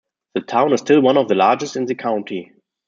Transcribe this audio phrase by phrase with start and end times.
[0.33, 2.53] The town is still one of the largest in the county.